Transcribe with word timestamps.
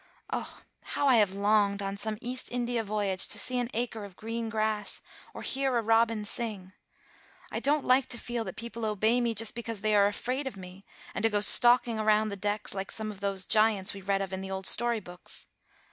O, 0.33 0.63
how 0.85 1.07
I 1.07 1.17
have 1.17 1.33
longed, 1.33 1.83
on 1.83 1.95
some 1.95 2.17
East 2.23 2.51
India 2.51 2.83
voyage, 2.83 3.27
to 3.27 3.37
see 3.37 3.59
an 3.59 3.69
acre 3.71 4.03
of 4.03 4.15
green 4.15 4.49
grass, 4.49 5.03
or 5.31 5.43
hear 5.43 5.77
a 5.77 5.81
robin 5.83 6.25
sing! 6.25 6.73
I 7.51 7.59
don't 7.59 7.85
like 7.85 8.07
to 8.07 8.17
feel 8.17 8.43
that 8.45 8.55
people 8.55 8.83
obey 8.83 9.21
me 9.21 9.35
just 9.35 9.53
because 9.53 9.81
they 9.81 9.93
are 9.95 10.07
afraid 10.07 10.47
of 10.47 10.57
me, 10.57 10.87
and 11.13 11.21
to 11.21 11.29
go 11.29 11.39
stalking 11.39 11.97
round 11.97 12.31
the 12.31 12.35
decks 12.35 12.73
like 12.73 12.89
some 12.89 13.11
of 13.11 13.19
those 13.19 13.45
giants 13.45 13.93
we 13.93 14.01
read 14.01 14.23
of 14.23 14.33
in 14.33 14.41
the 14.41 14.49
old 14.49 14.65
story 14.65 14.99
books. 15.01 15.45